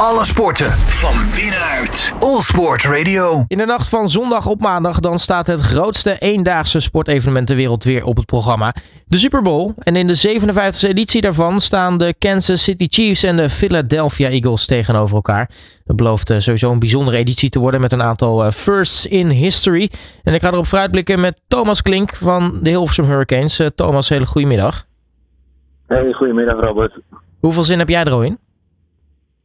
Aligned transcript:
Alle 0.00 0.24
sporten 0.24 0.70
van 0.72 1.14
binnenuit. 1.34 2.12
All 2.18 2.40
Sport 2.40 2.84
Radio. 2.84 3.44
In 3.48 3.58
de 3.58 3.64
nacht 3.64 3.88
van 3.88 4.08
zondag 4.08 4.46
op 4.46 4.60
maandag 4.60 5.00
dan 5.00 5.18
staat 5.18 5.46
het 5.46 5.60
grootste 5.60 6.18
eendaagse 6.18 6.80
sportevenement 6.80 7.46
ter 7.46 7.56
wereld 7.56 7.84
weer 7.84 8.04
op 8.04 8.16
het 8.16 8.26
programma. 8.26 8.74
De 9.06 9.16
Super 9.16 9.42
Bowl. 9.42 9.72
En 9.78 9.96
in 9.96 10.06
de 10.06 10.40
57e 10.84 10.88
editie 10.88 11.20
daarvan 11.20 11.60
staan 11.60 11.98
de 11.98 12.14
Kansas 12.18 12.62
City 12.62 12.86
Chiefs 12.88 13.22
en 13.22 13.36
de 13.36 13.50
Philadelphia 13.50 14.28
Eagles 14.28 14.66
tegenover 14.66 15.14
elkaar. 15.14 15.50
Het 15.84 15.96
belooft 15.96 16.30
eh, 16.30 16.38
sowieso 16.38 16.72
een 16.72 16.78
bijzondere 16.78 17.16
editie 17.16 17.48
te 17.48 17.58
worden 17.58 17.80
met 17.80 17.92
een 17.92 18.02
aantal 18.02 18.44
eh, 18.44 18.50
firsts 18.50 19.06
in 19.06 19.28
history. 19.28 19.90
En 20.22 20.34
ik 20.34 20.42
ga 20.42 20.50
erop 20.50 20.66
vooruitblikken 20.66 21.20
met 21.20 21.40
Thomas 21.48 21.82
Klink 21.82 22.14
van 22.16 22.58
de 22.62 22.70
Hilversum 22.70 23.04
Hurricanes. 23.04 23.58
Eh, 23.58 23.66
Thomas, 23.66 24.08
hele 24.08 24.26
goede 24.26 24.46
middag. 24.46 24.86
Hey, 25.86 26.12
goedemiddag 26.12 26.60
Robert. 26.60 26.98
Hoeveel 27.40 27.62
zin 27.62 27.78
heb 27.78 27.88
jij 27.88 28.04
er 28.04 28.12
al 28.12 28.22
in? 28.22 28.38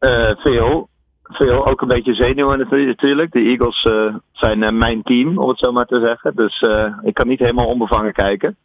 Eh, 0.02 0.32
veel. 0.36 0.90
Veel, 1.24 1.68
ook 1.68 1.82
een 1.82 1.88
beetje 1.88 2.14
zenuwen 2.14 2.68
natuurlijk. 2.70 3.32
De 3.32 3.40
Eagles 3.40 3.84
eh, 3.84 4.16
zijn 4.32 4.64
eh, 4.64 4.72
mijn 4.72 5.04
team, 5.04 5.38
om 5.38 5.50
het 5.50 5.60
zo 5.60 5.72
maar 5.72 5.86
te 5.86 6.00
zeggen. 6.06 6.36
Dus 6.36 6.66
ik 7.02 7.14
kan 7.14 7.28
niet 7.28 7.40
helemaal 7.40 7.66
onbevangen 7.66 8.14
kijken. 8.14 8.58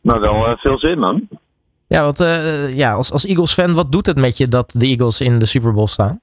Maar 0.00 0.20
wel 0.20 0.56
veel 0.56 0.78
zin, 0.78 0.98
man. 0.98 1.28
Ja, 1.86 2.02
want, 2.02 2.18
ja 2.74 2.92
als, 2.92 3.12
als 3.12 3.26
Eagles-fan, 3.26 3.74
wat 3.74 3.92
doet 3.92 4.06
het 4.06 4.16
met 4.16 4.36
je 4.36 4.48
dat 4.48 4.70
de 4.70 4.86
Eagles 4.86 5.20
in 5.20 5.38
de 5.38 5.46
Super 5.46 5.72
Bowl 5.72 5.86
staan? 5.86 6.20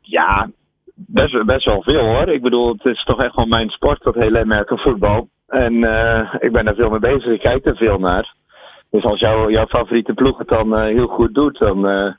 ja, 0.00 0.50
best, 0.94 1.44
best 1.44 1.64
wel 1.64 1.82
veel 1.82 2.04
hoor. 2.04 2.28
Ik 2.28 2.42
bedoel, 2.42 2.72
het 2.72 2.84
is 2.84 3.04
toch 3.04 3.20
echt 3.20 3.32
gewoon 3.32 3.48
mijn 3.48 3.70
sport, 3.70 4.02
dat 4.02 4.14
hele 4.14 4.40
American 4.40 4.78
voetbal. 4.78 5.28
En 5.46 5.74
ik 6.38 6.52
ben 6.52 6.64
daar 6.64 6.74
veel 6.74 6.90
mee 6.90 6.98
bezig. 6.98 7.32
Ik 7.32 7.40
kijk 7.40 7.66
er 7.66 7.76
veel 7.76 7.98
naar. 7.98 8.34
Dus 8.90 9.04
als 9.04 9.20
jouw 9.20 9.66
favoriete 9.66 10.14
ploeg 10.14 10.38
het 10.38 10.48
dan 10.48 10.76
eh, 10.76 10.82
heel 10.82 11.06
goed 11.06 11.34
doet, 11.34 11.58
dan 11.58 11.88
uh, 11.90 12.12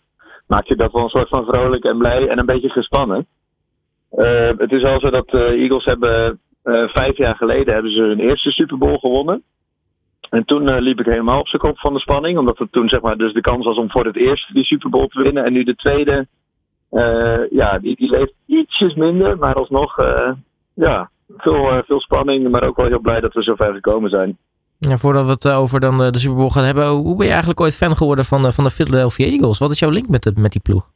maak 0.48 0.66
je 0.66 0.76
dat 0.76 0.92
wel 0.92 1.04
een 1.04 1.10
soort 1.10 1.30
van 1.30 1.46
vrolijk 1.46 1.84
en 1.84 1.98
blij 1.98 2.28
en 2.28 2.40
een 2.40 2.46
beetje 2.46 2.70
gespannen. 2.70 3.26
Uh, 4.12 4.50
het 4.58 4.72
is 4.72 4.82
wel 4.82 5.00
zo 5.00 5.10
dat 5.10 5.30
de 5.30 5.46
Eagles 5.46 5.86
hebben 5.86 6.40
vijf 6.88 7.18
jaar 7.18 7.36
geleden 7.36 7.74
hebben 7.74 7.92
ze 7.92 8.02
hun 8.02 8.20
eerste 8.20 8.52
Super 8.52 8.78
Bowl 8.78 8.98
gewonnen. 8.98 9.44
En 10.30 10.46
toen 10.46 10.80
liep 10.80 11.00
ik 11.00 11.06
helemaal 11.06 11.40
op 11.40 11.48
zijn 11.48 11.62
kop 11.62 11.80
van 11.80 11.94
de 11.94 12.00
spanning, 12.00 12.38
omdat 12.38 12.58
het 12.58 12.72
toen 12.72 12.90
zeg 12.90 13.02
maar 13.02 13.18
dus 13.18 13.34
de 13.34 13.42
kans 13.42 13.66
was 13.66 13.78
om 13.78 13.92
voor 13.92 14.06
het 14.06 14.16
eerst 14.16 14.54
die 14.54 14.64
Super 14.64 14.90
Bowl 14.90 15.08
te 15.08 15.22
winnen. 15.22 15.46
En 15.46 15.54
nu 15.54 15.64
de 15.64 15.76
tweede, 15.76 16.28
ja, 17.50 17.80
die, 17.80 17.96
die 17.96 18.10
leeft 18.10 18.34
ietsjes 18.46 18.94
minder, 18.94 19.38
maar 19.38 19.56
alsnog, 19.56 19.96
ja, 20.74 21.10
veel, 21.38 21.84
veel 21.86 22.00
spanning, 22.00 22.50
maar 22.50 22.64
ook 22.64 22.78
wel 22.78 22.88
heel 22.88 23.00
blij 23.00 23.20
dat 23.20 23.34
we 23.34 23.44
zo 23.44 23.56
ver 23.56 23.74
gekomen 23.74 24.10
zijn. 24.10 24.38
Ja, 24.80 24.98
voordat 24.98 25.26
we 25.26 25.32
het 25.32 25.46
eh, 25.46 25.60
over 25.60 25.80
dan 25.80 25.98
de, 25.98 26.18
Super 26.18 26.38
Bowl 26.38 26.50
gaan 26.50 26.64
hebben, 26.64 26.88
hoe 26.88 27.16
ben 27.16 27.26
je 27.26 27.32
eigenlijk 27.32 27.62
ooit 27.62 27.76
fan 27.76 27.96
geworden 27.96 28.26
van, 28.26 28.42
de, 28.42 28.52
van 28.52 28.64
de 28.64 28.70
Philadelphia 28.70 29.26
Eagles? 29.26 29.58
Wat 29.58 29.72
is 29.72 29.80
jouw 29.80 29.90
link 29.90 30.08
met, 30.08 30.32
met 30.38 30.52
die 30.52 30.62
ploeg? 30.62 30.90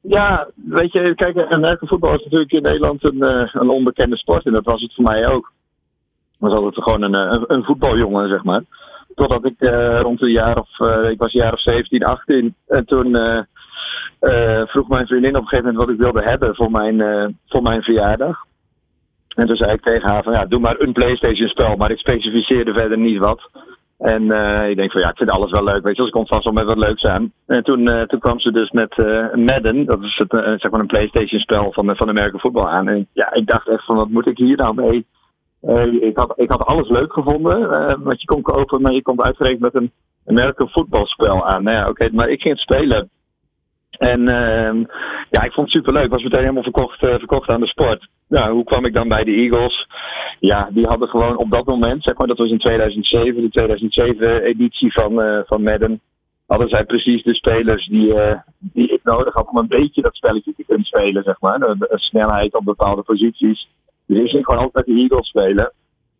Ja, 0.00 0.48
weet 0.54 0.92
je, 0.92 1.14
kijk, 1.14 1.78
voetbal 1.80 2.14
is 2.14 2.24
natuurlijk 2.24 2.52
in 2.52 2.62
Nederland 2.62 3.04
een, 3.04 3.22
eh, 3.22 3.48
een 3.52 3.68
onbekende 3.68 4.16
sport 4.16 4.46
en 4.46 4.52
dat 4.52 4.64
was 4.64 4.82
het 4.82 4.94
voor 4.94 5.04
mij 5.04 5.26
ook. 5.26 5.52
Ik 6.32 6.38
was 6.38 6.52
altijd 6.52 6.84
gewoon 6.84 7.02
een, 7.02 7.14
een, 7.14 7.44
een 7.46 7.64
voetbaljongen, 7.64 8.28
zeg 8.28 8.44
maar. 8.44 8.62
Totdat 9.14 9.44
ik 9.44 9.54
rond 10.02 10.22
een 10.22 10.30
jaar 10.30 10.58
of, 10.58 10.78
uh, 10.78 11.10
ik 11.10 11.18
was 11.18 11.34
een 11.34 11.40
jaar 11.40 11.52
of 11.52 11.60
17, 11.60 12.04
18. 12.04 12.54
En 12.66 12.84
toen 12.84 13.16
vroeg 14.66 14.88
mijn 14.88 15.06
vriendin 15.06 15.36
op 15.36 15.42
een 15.42 15.48
gegeven 15.48 15.64
moment 15.64 15.84
wat 15.84 15.94
ik 15.94 16.00
wilde 16.00 16.28
hebben 16.28 16.54
voor 16.54 16.70
mijn, 16.70 16.98
voor 17.46 17.62
mijn 17.62 17.82
verjaardag. 17.82 18.46
En 19.38 19.46
toen 19.46 19.56
zei 19.56 19.72
ik 19.72 19.82
tegen 19.82 20.08
haar 20.08 20.22
van 20.22 20.32
ja, 20.32 20.44
doe 20.44 20.60
maar 20.60 20.80
een 20.80 20.92
PlayStation 20.92 21.48
spel, 21.48 21.76
maar 21.76 21.90
ik 21.90 21.98
specificeerde 21.98 22.72
verder 22.72 22.98
niet 22.98 23.18
wat. 23.18 23.50
En 23.98 24.22
uh, 24.22 24.68
ik 24.68 24.76
denk 24.76 24.92
van 24.92 25.00
ja, 25.00 25.10
ik 25.10 25.16
vind 25.16 25.30
alles 25.30 25.50
wel 25.50 25.64
leuk, 25.64 25.82
weet 25.82 25.96
je, 25.96 26.02
dus 26.02 26.06
ik 26.06 26.12
kom 26.12 26.26
vast 26.26 26.44
wel 26.44 26.52
met 26.52 26.64
wat 26.64 26.76
leuks 26.76 27.04
aan. 27.04 27.32
En 27.46 27.62
toen, 27.64 27.88
uh, 27.88 28.02
toen 28.02 28.18
kwam 28.18 28.40
ze 28.40 28.52
dus 28.52 28.70
met 28.70 28.96
uh, 28.96 29.34
Madden, 29.34 29.84
dat 29.84 30.02
is 30.02 30.16
het, 30.16 30.60
zeg 30.60 30.70
maar 30.70 30.80
een 30.80 30.86
PlayStation 30.86 31.40
spel 31.40 31.72
van, 31.72 31.96
van 31.96 32.08
American 32.08 32.40
voetbal 32.40 32.68
aan. 32.68 32.88
En 32.88 33.06
ja, 33.12 33.32
ik 33.32 33.46
dacht 33.46 33.68
echt 33.68 33.84
van 33.84 33.96
wat 33.96 34.08
moet 34.08 34.26
ik 34.26 34.38
hier 34.38 34.56
nou 34.56 34.74
mee? 34.74 35.06
ik, 36.00 36.16
had, 36.16 36.32
ik 36.36 36.50
had 36.50 36.64
alles 36.64 36.88
leuk 36.88 37.12
gevonden, 37.12 37.58
wat 38.02 38.20
je 38.20 38.26
kon 38.26 38.42
kopen, 38.42 38.82
maar 38.82 38.92
je 38.92 39.02
komt 39.02 39.20
uitgerekend 39.20 39.60
met 39.60 39.74
een 39.74 39.92
American 40.26 40.68
voetbalspel 40.68 41.46
aan. 41.46 41.62
Nou 41.62 41.76
ja, 41.76 41.88
oké, 41.88 42.08
maar 42.12 42.28
ik 42.28 42.40
ging 42.40 42.54
het 42.54 42.62
spelen. 42.62 43.10
En 43.90 44.20
uh, 44.20 44.84
ja, 45.30 45.42
ik 45.42 45.52
vond 45.52 45.72
het 45.72 45.76
superleuk. 45.76 46.10
Was 46.10 46.22
meteen 46.22 46.40
helemaal 46.40 46.62
verkocht, 46.62 46.98
verkocht 46.98 47.48
aan 47.48 47.60
de 47.60 47.66
sport. 47.66 48.08
Ja, 48.28 48.50
hoe 48.50 48.64
kwam 48.64 48.84
ik 48.84 48.94
dan 48.94 49.08
bij 49.08 49.24
de 49.24 49.32
Eagles? 49.32 49.86
Ja, 50.40 50.68
die 50.72 50.86
hadden 50.86 51.08
gewoon 51.08 51.36
op 51.36 51.50
dat 51.50 51.66
moment, 51.66 52.02
zeg 52.02 52.16
maar, 52.16 52.26
dat 52.26 52.38
was 52.38 52.50
in 52.50 52.58
2007, 52.58 53.42
de 53.42 53.48
2007 53.48 54.42
editie 54.42 54.92
van, 54.92 55.20
uh, 55.20 55.40
van 55.46 55.62
Madden. 55.62 56.00
Hadden 56.46 56.68
zij 56.68 56.84
precies 56.84 57.22
de 57.22 57.34
spelers 57.34 57.86
die, 57.86 58.14
uh, 58.14 58.34
die 58.58 58.88
ik 58.92 59.00
nodig 59.02 59.34
had 59.34 59.48
om 59.48 59.56
een 59.56 59.68
beetje 59.68 60.02
dat 60.02 60.14
spelletje 60.14 60.54
te 60.56 60.64
kunnen 60.66 60.86
spelen, 60.86 61.22
zeg 61.22 61.40
maar. 61.40 61.58
De, 61.58 61.86
snelheid 61.88 62.54
op 62.54 62.64
bepaalde 62.64 63.02
posities. 63.02 63.68
Dus 64.06 64.18
ik 64.18 64.30
ging 64.30 64.44
gewoon 64.44 64.60
altijd 64.60 64.86
met 64.86 64.96
de 64.96 65.02
Eagles 65.02 65.28
spelen. 65.28 65.72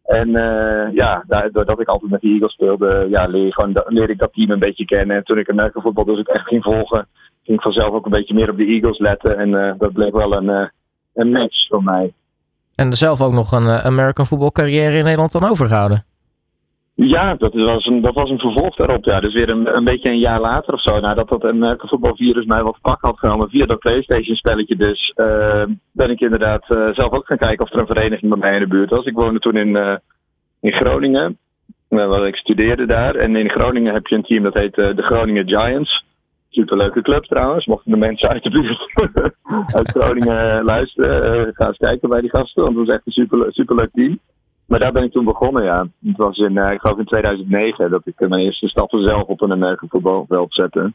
En 0.05 0.29
uh, 0.29 0.95
ja, 0.95 1.25
doordat 1.53 1.81
ik 1.81 1.89
altijd 1.89 2.11
met 2.11 2.21
de 2.21 2.29
Eagles 2.29 2.53
speelde, 2.53 3.07
ja, 3.11 3.27
leer, 3.27 3.53
gewoon, 3.53 3.83
leer 3.87 4.11
ik 4.11 4.19
dat 4.19 4.33
team 4.33 4.51
een 4.51 4.59
beetje 4.59 4.85
kennen. 4.85 5.17
En 5.17 5.25
toen 5.25 5.39
ik 5.39 5.51
American 5.51 5.83
voetbal 5.83 6.05
dus 6.05 6.19
ook 6.19 6.29
echt 6.29 6.47
ging 6.47 6.63
volgen, 6.63 7.07
ging 7.45 7.57
ik 7.57 7.63
vanzelf 7.63 7.93
ook 7.93 8.05
een 8.05 8.11
beetje 8.11 8.35
meer 8.35 8.51
op 8.51 8.57
de 8.57 8.67
Eagles 8.67 8.99
letten. 8.99 9.39
En 9.39 9.77
dat 9.79 9.93
bleek 9.93 10.13
wel 10.13 10.33
een, 10.33 10.71
een 11.19 11.31
match 11.31 11.69
voor 11.69 11.83
mij. 11.83 12.13
En 12.75 12.93
zelf 12.93 13.21
ook 13.21 13.33
nog 13.33 13.53
een 13.53 13.69
American 13.69 14.27
voetbalcarrière 14.27 14.97
in 14.97 15.05
Nederland 15.05 15.33
dan 15.33 15.45
overgehouden? 15.45 16.05
Ja, 16.95 17.35
dat 17.35 17.55
was 17.55 17.87
een, 17.87 18.01
dat 18.01 18.15
was 18.15 18.31
een 18.31 18.39
vervolg 18.39 18.77
daarop. 18.77 19.05
Ja. 19.05 19.21
Dus 19.21 19.35
weer 19.35 19.49
een, 19.49 19.77
een 19.77 19.85
beetje 19.85 20.09
een 20.09 20.19
jaar 20.19 20.41
later 20.41 20.75
of 20.75 20.83
zo, 20.83 21.01
nadat 21.01 21.29
dat 21.29 21.45
American 21.45 21.89
voetbalvirus 21.89 22.45
mij 22.45 22.63
wat 22.63 22.79
pak 22.83 23.01
had 23.01 23.19
genomen 23.19 23.49
via 23.49 23.67
dat 23.67 23.79
PlayStation 23.79 24.37
spelletje. 24.37 24.77
Dus 24.77 25.13
ben 25.93 26.11
ik 26.11 26.21
inderdaad 26.21 26.65
zelf 26.95 27.11
ook 27.11 27.27
gaan 27.27 27.39
kijken 27.39 27.65
of 27.65 27.73
er 27.73 27.79
een 27.79 27.87
vereniging 27.87 28.31
bij 28.31 28.39
mij 28.39 28.55
in 28.55 28.61
de 28.61 28.67
buurt 28.67 28.91
was. 28.91 29.05
Ik 29.05 29.15
woonde 29.15 29.41
toen 29.41 29.57
in, 29.57 30.01
in 30.61 30.73
Groningen. 30.73 31.39
ik 32.27 32.37
studeerde 32.37 32.87
daar. 32.87 33.15
En 33.15 33.37
in 33.37 33.51
Groningen 33.51 33.95
heb 33.95 34.07
je 34.07 34.17
een 34.17 34.23
team 34.23 34.43
dat 34.43 34.55
heet 34.55 34.75
de 34.75 35.03
Groningen 35.03 35.49
Giants. 35.49 36.05
Superleuke 36.51 37.03
club 37.03 37.25
trouwens. 37.25 37.67
Mochten 37.67 37.91
de 37.91 37.97
mensen 37.97 38.29
uit 38.29 38.43
de 38.43 38.51
buurt 38.51 38.93
uit 39.77 39.91
Groningen 39.91 40.65
luisteren, 40.65 41.47
uh, 41.47 41.55
ga 41.55 41.67
eens 41.67 41.77
kijken 41.77 42.09
bij 42.09 42.21
die 42.21 42.31
gasten. 42.31 42.63
Want 42.63 42.77
het 42.77 42.87
was 42.87 42.97
echt 42.97 43.07
een 43.07 43.13
super, 43.13 43.53
superleuk 43.53 43.91
team. 43.93 44.19
Maar 44.67 44.79
daar 44.79 44.93
ben 44.93 45.03
ik 45.03 45.13
toen 45.13 45.25
begonnen, 45.25 45.65
ja. 45.65 45.87
Het 46.05 46.17
was 46.17 46.39
in, 46.39 46.57
uh, 46.57 46.73
ik 46.73 46.81
geloof 46.81 46.99
in 46.99 47.05
2009 47.05 47.91
dat 47.91 48.03
ik 48.05 48.29
mijn 48.29 48.43
eerste 48.43 48.69
stappen 48.69 49.03
zelf 49.03 49.23
op 49.23 49.41
een 49.41 49.53
American 49.53 49.89
voetbalveld 49.89 50.55
zette. 50.55 50.93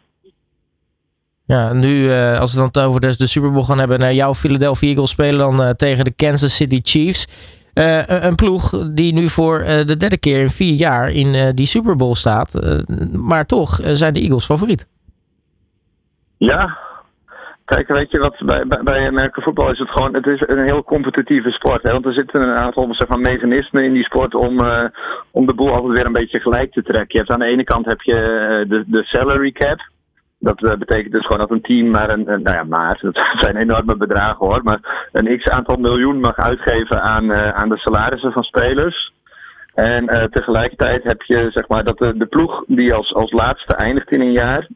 Ja, 1.46 1.74
nu 1.74 2.12
als 2.12 2.52
we 2.52 2.58
dan 2.58 2.68
het 2.68 2.80
over 2.80 3.02
de, 3.02 3.18
de 3.18 3.28
Super 3.28 3.52
Bowl 3.52 3.64
gaan 3.64 3.80
hebben, 3.80 4.16
jouw 4.16 4.34
Philadelphia 4.34 4.90
Eagles 4.90 5.10
spelen 5.10 5.40
dan 5.40 5.76
tegen 5.76 6.04
de 6.04 6.14
Kansas 6.14 6.56
City 6.56 6.80
Chiefs. 6.82 7.28
een 8.06 8.36
ploeg 8.36 8.94
die 8.94 9.14
nu 9.14 9.30
voor 9.30 9.64
de 9.86 9.98
derde 9.98 10.18
keer 10.18 10.42
in 10.42 10.50
vier 10.50 10.74
jaar 10.74 11.12
in 11.12 11.56
die 11.56 11.66
Super 11.66 11.96
Bowl 11.96 12.14
staat. 12.14 12.60
maar 13.12 13.46
toch 13.46 13.80
zijn 13.84 14.14
de 14.14 14.20
Eagles 14.20 14.46
favoriet. 14.46 14.88
Ja. 16.46 16.78
Kijk, 17.66 17.88
weet 17.88 18.12
je 18.12 18.20
wat, 18.20 18.36
bij, 18.46 18.68
bij, 18.68 18.84
bij 18.84 19.08
American 19.08 19.44
voetbal 19.44 19.72
is 19.72 19.80
het 19.80 19.90
gewoon, 19.90 20.14
het 20.14 20.26
is 20.26 20.44
een 20.46 20.64
heel 20.64 20.84
competitieve 20.84 21.52
sport. 21.52 21.84
Hè? 21.84 21.92
Want 21.92 22.06
er 22.06 22.14
zitten 22.14 22.42
een 22.42 22.56
aantal 22.56 22.94
zeg 22.94 23.08
maar, 23.08 23.20
mechanismen 23.20 23.84
in 23.84 23.94
die 23.94 24.04
sport 24.04 24.36
om, 24.36 24.60
uh, 24.60 24.84
om 25.32 25.46
de 25.46 25.54
boel 25.54 25.74
altijd 25.74 25.94
weer 25.94 26.06
een 26.06 26.12
beetje 26.12 26.40
gelijk 26.40 26.72
te 26.72 26.84
trekken. 26.84 27.08
Je 27.10 27.18
hebt 27.18 27.30
aan 27.30 27.40
de 27.40 27.46
ene 27.46 27.64
kant 27.64 27.86
heb 27.86 28.02
je 28.02 28.14
uh, 28.14 28.70
de, 28.70 28.84
de 28.88 29.04
salary 29.04 29.52
cap. 29.52 29.80
Dat 30.40 30.62
uh, 30.62 30.76
betekent 30.76 31.14
dus 31.14 31.26
gewoon 31.26 31.40
dat 31.40 31.52
een 31.52 31.62
team 31.62 31.90
maar 31.90 32.10
een, 32.10 32.32
een, 32.32 32.42
nou 32.42 32.56
ja, 32.56 32.64
maar, 32.64 32.98
dat 33.02 33.16
zijn 33.44 33.56
enorme 33.56 33.96
bedragen 33.96 34.46
hoor, 34.46 34.64
maar 34.64 35.10
een 35.12 35.38
x 35.38 35.50
aantal 35.50 35.76
miljoen 35.76 36.20
mag 36.20 36.36
uitgeven 36.36 37.02
aan, 37.02 37.34
aan 37.34 37.70
de 37.70 37.78
salarissen 37.78 38.32
van 38.32 38.44
spelers. 38.44 39.12
En 39.74 40.30
tegelijkertijd 40.32 41.04
heb 41.04 41.22
je 41.22 41.50
zeg 41.52 41.68
maar 41.68 41.84
dat 41.84 41.98
de, 41.98 42.18
de 42.18 42.26
ploeg 42.26 42.64
die 42.68 42.94
als, 42.94 43.14
als 43.14 43.32
laatste 43.32 43.76
eindigt 43.76 44.12
in 44.12 44.22
een 44.22 44.32
jaar, 44.32 44.68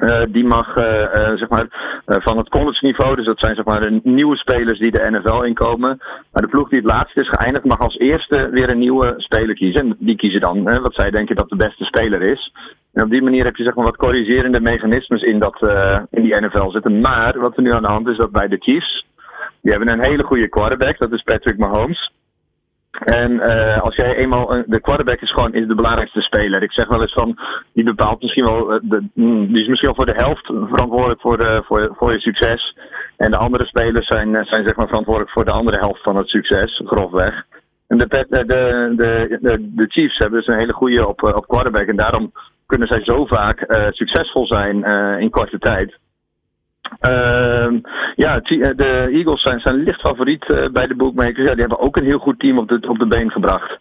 uh, 0.00 0.22
die 0.28 0.44
mag 0.44 0.76
uh, 0.76 0.84
uh, 0.84 1.36
zeg 1.36 1.48
maar, 1.48 1.66
van 2.06 2.36
het 2.36 2.48
college 2.48 2.84
niveau, 2.86 3.16
dus 3.16 3.26
dat 3.26 3.38
zijn 3.38 3.54
zeg 3.54 3.64
maar 3.64 3.80
de 3.80 4.00
nieuwe 4.02 4.36
spelers 4.36 4.78
die 4.78 4.90
de 4.90 5.10
NFL 5.10 5.42
inkomen. 5.42 5.98
Maar 6.32 6.42
de 6.42 6.48
ploeg 6.48 6.68
die 6.68 6.78
het 6.78 6.88
laatste 6.88 7.20
is 7.20 7.28
geëindigd 7.28 7.64
mag 7.64 7.80
als 7.80 7.98
eerste 7.98 8.48
weer 8.50 8.68
een 8.70 8.78
nieuwe 8.78 9.14
speler 9.16 9.54
kiezen. 9.54 9.80
En 9.80 9.96
die 9.98 10.16
kiezen 10.16 10.40
dan 10.40 10.62
wat 10.62 10.94
zij 10.94 11.10
denken 11.10 11.36
dat 11.36 11.48
de 11.48 11.56
beste 11.56 11.84
speler 11.84 12.22
is. 12.22 12.52
En 12.92 13.02
op 13.02 13.10
die 13.10 13.22
manier 13.22 13.44
heb 13.44 13.56
je 13.56 13.64
zeg 13.64 13.74
maar 13.74 13.84
wat 13.84 13.96
corrigerende 13.96 14.60
mechanismes 14.60 15.22
in, 15.22 15.38
dat, 15.38 15.62
in 16.10 16.22
die 16.22 16.40
NFL 16.40 16.70
zitten. 16.70 17.00
Maar 17.00 17.38
wat 17.38 17.56
er 17.56 17.62
nu 17.62 17.72
aan 17.72 17.82
de 17.82 17.88
hand 17.88 18.08
is, 18.08 18.16
dat 18.16 18.30
bij 18.30 18.48
de 18.48 18.58
Chiefs, 18.60 19.06
die 19.60 19.72
hebben 19.72 19.92
een 19.92 20.04
hele 20.04 20.22
goede 20.22 20.48
quarterback, 20.48 20.98
dat 20.98 21.12
is 21.12 21.22
Patrick 21.22 21.58
Mahomes. 21.58 22.12
En 23.04 23.32
uh, 23.32 23.80
als 23.80 23.96
jij 23.96 24.16
eenmaal. 24.16 24.62
De 24.66 24.80
quarterback 24.80 25.20
is 25.20 25.32
gewoon 25.32 25.54
is 25.54 25.66
de 25.66 25.74
belangrijkste 25.74 26.20
speler. 26.20 26.62
Ik 26.62 26.72
zeg 26.72 26.88
wel 26.88 27.00
eens 27.00 27.12
van. 27.12 27.38
Die 27.72 27.84
bepaalt 27.84 28.22
misschien 28.22 28.44
wel. 28.44 28.72
Eh, 28.72 28.78
de, 28.82 29.02
mm, 29.14 29.46
die 29.46 29.62
is 29.62 29.68
misschien 29.68 29.94
wel 29.94 30.04
voor 30.04 30.14
de 30.14 30.20
helft 30.20 30.46
verantwoordelijk 30.46 31.20
voor, 31.20 31.36
de, 31.36 31.62
voor, 31.64 31.94
voor 31.96 32.12
je 32.12 32.20
succes. 32.20 32.76
En 33.16 33.30
de 33.30 33.36
andere 33.36 33.64
spelers 33.64 34.06
zijn, 34.06 34.34
eh, 34.34 34.44
zijn 34.44 34.66
zeg 34.66 34.76
maar 34.76 34.86
verantwoordelijk 34.86 35.32
voor 35.32 35.44
de 35.44 35.50
andere 35.50 35.78
helft 35.78 36.02
van 36.02 36.16
het 36.16 36.28
succes. 36.28 36.82
Grofweg. 36.84 37.44
En 37.86 37.98
de, 37.98 38.06
de, 38.08 38.44
de, 38.46 39.38
de, 39.40 39.72
de 39.74 39.86
Chiefs 39.88 40.18
hebben 40.18 40.38
dus 40.38 40.48
een 40.48 40.58
hele 40.58 40.72
goede 40.72 41.06
op, 41.06 41.22
op 41.22 41.46
quarterback. 41.46 41.86
En 41.86 41.96
daarom 41.96 42.32
kunnen 42.66 42.88
zij 42.88 43.04
zo 43.04 43.26
vaak 43.26 43.64
succesvol 43.90 44.46
zijn 44.46 44.84
in 45.20 45.30
korte 45.30 45.58
tijd. 45.58 45.98
Ehm, 47.00 47.78
ja, 48.14 48.40
de 48.40 49.08
Eagles 49.12 49.42
zijn, 49.42 49.60
zijn 49.60 49.82
licht 49.82 50.00
favoriet 50.00 50.46
bij 50.72 50.86
de 50.86 50.94
bookmakers. 50.96 51.46
Ja, 51.46 51.52
die 51.52 51.60
hebben 51.60 51.78
ook 51.78 51.96
een 51.96 52.04
heel 52.04 52.18
goed 52.18 52.38
team 52.38 52.58
op 52.58 52.68
de, 52.68 52.88
op 52.88 52.98
de 52.98 53.06
been 53.06 53.30
gebracht. 53.30 53.78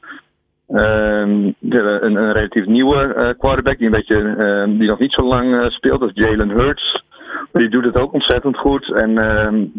Ehm, 0.68 1.52
een, 1.70 2.06
een, 2.06 2.32
relatief 2.32 2.66
nieuwe 2.66 3.36
quarterback 3.40 3.78
die, 3.78 3.86
een 3.86 3.92
beetje, 3.92 4.36
ehm, 4.38 4.78
die 4.78 4.88
nog 4.88 5.00
niet 5.00 5.14
zo 5.14 5.26
lang 5.26 5.72
speelt, 5.72 6.00
dat 6.00 6.12
is 6.14 6.24
Jalen 6.24 6.50
Hurts. 6.50 7.06
Die 7.52 7.70
doet 7.70 7.86
het 7.86 7.96
ook 7.96 8.14
ontzettend 8.14 8.58
goed. 8.58 8.94
En 8.94 9.12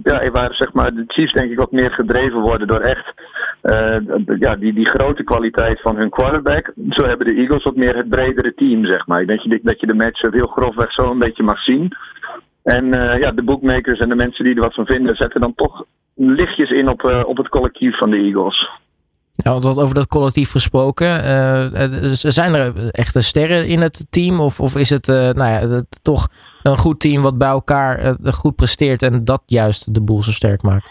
ja, 0.02 0.30
waar 0.30 0.54
zeg 0.54 0.72
maar, 0.72 0.94
de 0.94 1.04
Chiefs 1.06 1.32
denk 1.32 1.50
ik 1.50 1.58
wat 1.58 1.72
meer 1.72 1.90
gedreven 1.90 2.40
worden 2.40 2.66
door 2.66 2.80
echt 2.80 3.14
ja, 4.38 4.56
die, 4.56 4.72
die 4.72 4.88
grote 4.88 5.24
kwaliteit 5.24 5.80
van 5.80 5.96
hun 5.96 6.10
quarterback. 6.10 6.72
Zo 6.90 7.06
hebben 7.06 7.26
de 7.26 7.34
Eagles 7.34 7.64
wat 7.64 7.76
meer 7.76 7.96
het 7.96 8.08
bredere 8.08 8.54
team, 8.54 8.84
zeg 8.84 9.06
maar. 9.06 9.20
Ik 9.20 9.26
denk 9.26 9.42
dat 9.42 9.50
je, 9.50 9.60
dat 9.62 9.80
je 9.80 9.86
de 9.86 9.94
match 9.94 10.20
heel 10.20 10.46
grofweg 10.46 10.92
zo 10.92 11.10
een 11.10 11.18
beetje 11.18 11.42
mag 11.42 11.62
zien. 11.62 11.92
En 12.76 12.84
uh, 12.84 13.18
ja, 13.18 13.30
de 13.30 13.42
bookmakers 13.42 13.98
en 13.98 14.08
de 14.08 14.14
mensen 14.14 14.44
die 14.44 14.54
er 14.54 14.60
wat 14.60 14.74
van 14.74 14.86
vinden, 14.86 15.16
zetten 15.16 15.40
dan 15.40 15.54
toch 15.54 15.84
lichtjes 16.14 16.70
in 16.70 16.88
op, 16.88 17.02
uh, 17.02 17.22
op 17.26 17.36
het 17.36 17.48
collectief 17.48 17.98
van 17.98 18.10
de 18.10 18.16
Eagles. 18.16 18.68
Ja, 19.32 19.52
want 19.52 19.78
over 19.78 19.94
dat 19.94 20.06
collectief 20.06 20.50
gesproken, 20.50 21.06
uh, 21.06 21.66
zijn 22.12 22.54
er 22.54 22.90
echte 22.90 23.20
sterren 23.20 23.66
in 23.66 23.80
het 23.80 24.06
team? 24.10 24.40
Of, 24.40 24.60
of 24.60 24.76
is 24.76 24.90
het 24.90 25.06
nou 25.06 25.36
ja, 25.38 25.82
toch 26.02 26.28
een 26.62 26.78
goed 26.78 27.00
team 27.00 27.22
wat 27.22 27.38
bij 27.38 27.48
elkaar 27.48 28.16
goed 28.24 28.56
presteert 28.56 29.02
en 29.02 29.24
dat 29.24 29.42
juist 29.46 29.94
de 29.94 30.02
boel 30.02 30.22
zo 30.22 30.30
sterk 30.30 30.62
maakt? 30.62 30.90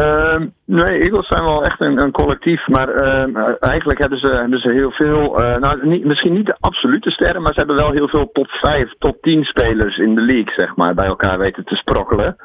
Uh, 0.00 0.40
nee, 0.64 1.00
Eagles 1.00 1.26
zijn 1.26 1.44
wel 1.44 1.64
echt 1.64 1.80
een, 1.80 2.02
een 2.02 2.10
collectief, 2.10 2.66
maar 2.66 2.88
uh, 2.88 3.54
eigenlijk 3.60 3.98
hebben 3.98 4.18
ze, 4.18 4.26
hebben 4.26 4.58
ze 4.58 4.70
heel 4.70 4.90
veel, 4.90 5.40
uh, 5.40 5.56
nou 5.56 5.86
niet, 5.86 6.04
misschien 6.04 6.32
niet 6.32 6.46
de 6.46 6.56
absolute 6.60 7.10
sterren, 7.10 7.42
maar 7.42 7.52
ze 7.52 7.58
hebben 7.58 7.76
wel 7.76 7.90
heel 7.90 8.08
veel 8.08 8.30
top 8.32 8.48
5, 8.48 8.92
top 8.98 9.22
10 9.22 9.44
spelers 9.44 9.98
in 9.98 10.14
de 10.14 10.20
league, 10.20 10.54
zeg 10.54 10.76
maar, 10.76 10.94
bij 10.94 11.06
elkaar 11.06 11.38
weten 11.38 11.64
te 11.64 11.74
sprokkelen. 11.74 12.36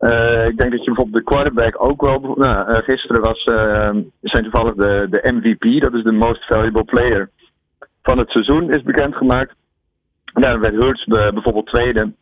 Uh, 0.00 0.46
ik 0.46 0.56
denk 0.56 0.70
dat 0.70 0.84
je 0.84 0.92
bijvoorbeeld 0.92 1.24
de 1.24 1.32
quarterback 1.32 1.82
ook 1.82 2.00
wel. 2.00 2.34
Nou, 2.36 2.82
gisteren 2.82 3.20
was, 3.20 3.46
uh, 3.46 3.90
zijn 4.20 4.42
toevallig 4.42 4.74
de, 4.74 5.06
de 5.10 5.32
MVP, 5.32 5.80
dat 5.80 5.94
is 5.94 6.02
de 6.02 6.12
most 6.12 6.46
valuable 6.46 6.84
player 6.84 7.30
van 8.02 8.18
het 8.18 8.30
seizoen, 8.30 8.70
is 8.70 8.82
bekendgemaakt. 8.82 9.54
Daar 10.32 10.60
werd 10.60 10.74
Hurts 10.74 11.04
bijvoorbeeld 11.04 11.66
tweede. 11.66 12.12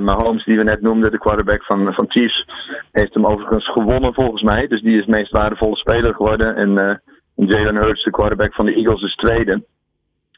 Maar 0.00 0.16
Holmes, 0.16 0.44
die 0.44 0.56
we 0.56 0.62
net 0.62 0.80
noemden, 0.80 1.10
de 1.10 1.18
quarterback 1.18 1.62
van, 1.62 1.94
van 1.94 2.10
Chiefs, 2.10 2.46
heeft 2.92 3.14
hem 3.14 3.26
overigens 3.26 3.70
gewonnen 3.72 4.14
volgens 4.14 4.42
mij. 4.42 4.66
Dus 4.66 4.82
die 4.82 4.98
is 4.98 5.04
de 5.04 5.10
meest 5.10 5.30
waardevolle 5.30 5.76
speler 5.76 6.14
geworden. 6.14 6.56
En 6.56 7.00
Jalen 7.34 7.76
Hurts, 7.76 8.04
de 8.04 8.10
quarterback 8.10 8.54
van 8.54 8.66
de 8.66 8.74
Eagles, 8.74 9.02
is 9.02 9.14
tweede. 9.14 9.62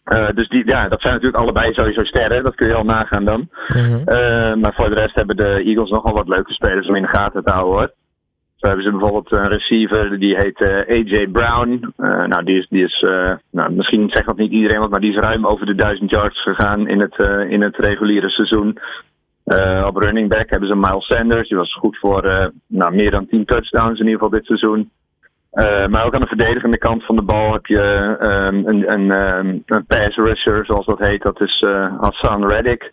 Uh, 0.04 0.28
dus 0.34 0.48
die, 0.48 0.66
ja, 0.66 0.88
dat 0.88 1.00
zijn 1.00 1.12
natuurlijk 1.12 1.42
allebei 1.42 1.72
sowieso 1.72 2.04
sterren. 2.04 2.42
Dat 2.42 2.54
kun 2.54 2.66
je 2.66 2.74
al 2.74 2.84
nagaan 2.84 3.24
dan. 3.24 3.48
Uh, 3.74 4.54
maar 4.54 4.74
voor 4.74 4.88
de 4.88 4.94
rest 4.94 5.14
hebben 5.14 5.36
de 5.36 5.62
Eagles 5.64 5.90
nogal 5.90 6.12
wat 6.12 6.28
leuke 6.28 6.52
spelers 6.52 6.88
om 6.88 6.94
in 6.94 7.02
de 7.02 7.08
gaten 7.08 7.44
te 7.44 7.52
houden 7.52 7.74
hoor. 7.74 7.92
Zo 8.56 8.66
hebben 8.66 8.84
ze 8.84 8.90
bijvoorbeeld 8.90 9.32
een 9.32 9.48
receiver 9.48 10.18
die 10.18 10.36
heet 10.36 10.60
uh, 10.60 10.68
AJ 10.68 11.26
Brown. 11.26 11.92
nou, 11.96 12.44
die 12.44 12.58
is, 12.58 12.66
die 12.68 12.84
is 12.84 13.06
nou, 13.50 13.72
misschien 13.72 14.10
zegt 14.10 14.26
dat 14.26 14.36
niet 14.36 14.52
iedereen 14.52 14.80
wat, 14.80 14.90
maar 14.90 15.00
die 15.00 15.12
is 15.12 15.24
ruim 15.24 15.46
over 15.46 15.66
de 15.66 15.74
1000 15.74 16.10
yards 16.10 16.42
gegaan 16.42 16.88
in 16.88 17.00
het, 17.00 17.16
in 17.48 17.62
het 17.62 17.76
reguliere 17.76 18.30
seizoen. 18.30 18.78
Op 19.86 19.96
running 19.96 20.28
back 20.28 20.50
hebben 20.50 20.68
ze 20.68 20.74
Miles 20.74 21.06
Sanders. 21.06 21.48
Die 21.48 21.58
was 21.58 21.74
goed 21.74 21.98
voor 21.98 22.52
nou, 22.66 22.94
meer 22.94 23.10
dan 23.10 23.26
10 23.26 23.44
touchdowns 23.44 23.98
in 23.98 24.06
ieder 24.06 24.12
geval 24.12 24.30
dit 24.30 24.44
seizoen. 24.44 24.90
Uh, 25.52 25.86
maar 25.86 26.04
ook 26.04 26.14
aan 26.14 26.20
de 26.20 26.26
verdedigende 26.26 26.78
kant 26.78 27.04
van 27.04 27.16
de 27.16 27.22
bal 27.22 27.52
heb 27.52 27.66
je 27.66 28.16
um, 28.20 28.66
een, 28.66 28.92
een, 28.92 29.10
um, 29.10 29.62
een 29.66 29.86
pass 29.86 30.16
rusher, 30.16 30.64
zoals 30.66 30.86
dat 30.86 30.98
heet. 30.98 31.22
Dat 31.22 31.40
is 31.40 31.64
Hassan 32.00 32.46
Reddick. 32.46 32.92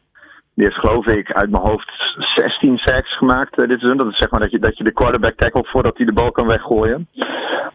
Die 0.55 0.65
heeft 0.65 0.79
geloof 0.79 1.05
ik 1.05 1.31
uit 1.31 1.49
mijn 1.49 1.63
hoofd 1.63 1.91
16 2.35 2.77
sacks 2.77 3.17
gemaakt 3.17 3.55
dit 3.55 3.67
seizoen. 3.67 3.97
Dat 3.97 4.07
is 4.07 4.17
zeg 4.17 4.29
maar 4.29 4.39
dat 4.39 4.51
je, 4.51 4.59
dat 4.59 4.77
je 4.77 4.83
de 4.83 4.93
quarterback 4.93 5.35
tackelt 5.35 5.67
voordat 5.67 5.97
hij 5.97 6.05
de 6.05 6.13
bal 6.13 6.31
kan 6.31 6.47
weggooien. 6.47 7.07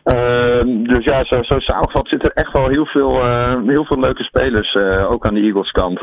Ehm, 0.03 0.83
dus 0.83 1.05
ja, 1.05 1.25
zo, 1.25 1.43
zo 1.43 1.59
samengevat 1.59 2.09
zit 2.09 2.25
er 2.25 2.33
echt 2.33 2.53
wel 2.53 2.69
heel 2.69 2.87
veel, 2.87 3.25
heel 3.67 3.85
veel 3.85 4.01
leuke 4.01 4.23
spelers, 4.23 4.77
ook 5.09 5.27
aan 5.27 5.35
de 5.35 5.41
Eagles 5.41 5.71
kant. 5.71 6.03